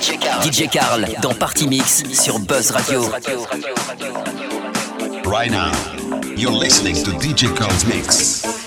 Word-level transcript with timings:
DJ 0.00 0.66
Carl 0.70 1.06
dans 1.20 1.34
Party 1.34 1.68
Mix 1.68 2.04
sur 2.14 2.38
Buzz 2.38 2.70
Radio. 2.70 3.02
Right 5.26 5.50
now, 5.50 5.72
you're 6.36 6.50
listening 6.50 6.94
to 7.04 7.10
DJ 7.18 7.54
Carl's 7.54 7.84
Mix. 7.84 8.59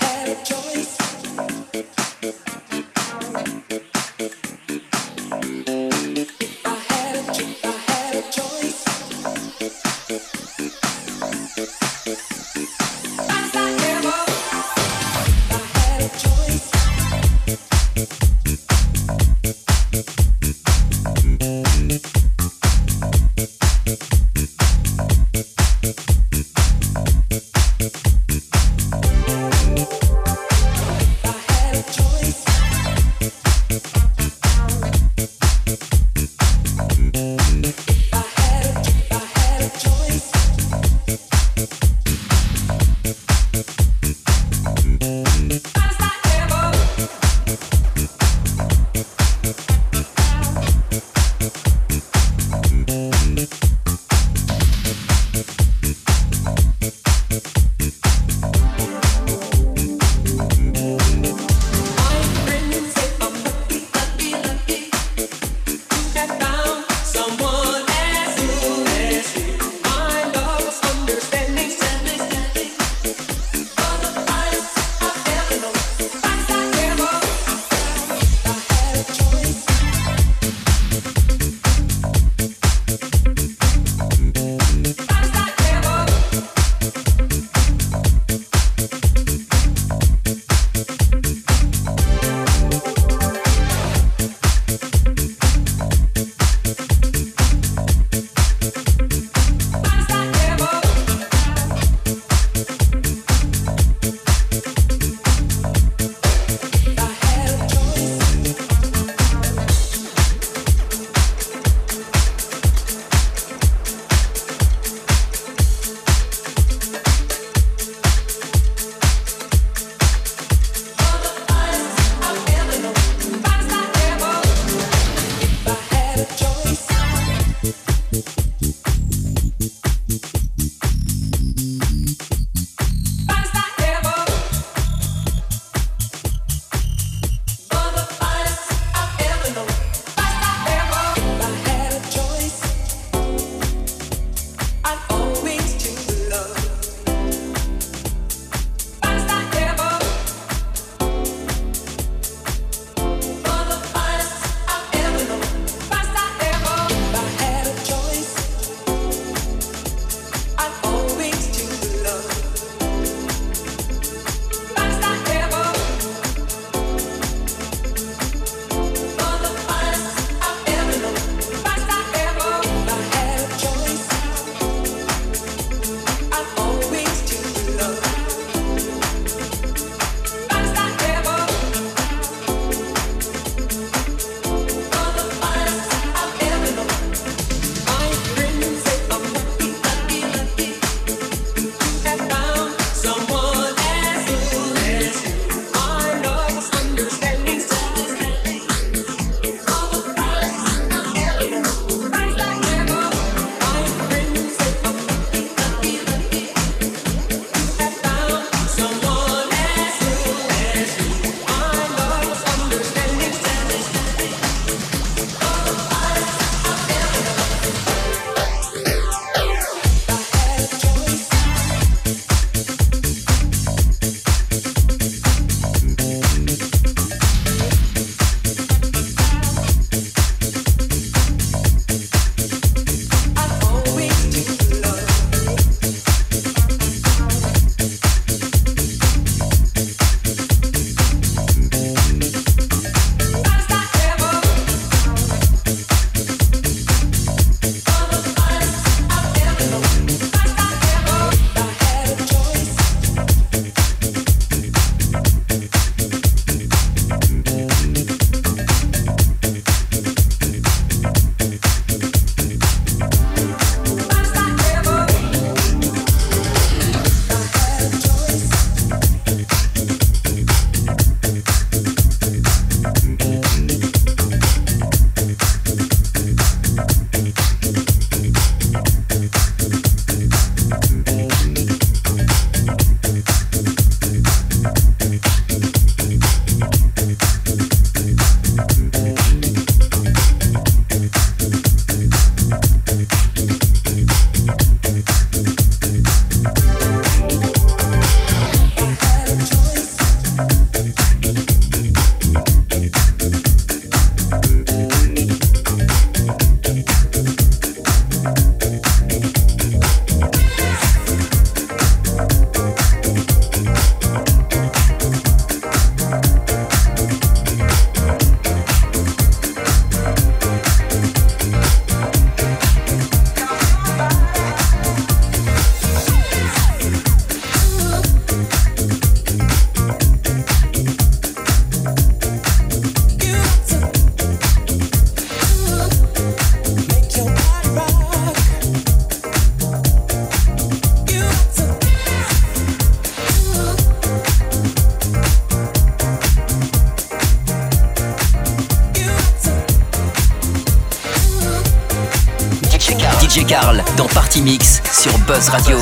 Mix 354.43 354.81
sur 354.91 355.17
Buzz 355.19 355.47
Radio. 355.49 355.77